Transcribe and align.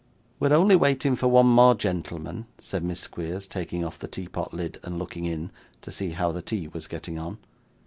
'We 0.39 0.47
are 0.47 0.53
only 0.55 0.75
waiting 0.75 1.15
for 1.15 1.27
one 1.27 1.45
more 1.45 1.75
gentleman,' 1.75 2.47
said 2.57 2.83
Miss 2.83 3.01
Squeers, 3.01 3.45
taking 3.45 3.85
off 3.85 3.99
the 3.99 4.07
teapot 4.07 4.51
lid, 4.51 4.79
and 4.81 4.97
looking 4.97 5.25
in, 5.27 5.51
to 5.83 5.91
see 5.91 6.09
how 6.13 6.31
the 6.31 6.41
tea 6.41 6.67
was 6.67 6.87
getting 6.87 7.19
on. 7.19 7.37